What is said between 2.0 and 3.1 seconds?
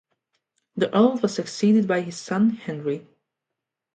his son, Henry.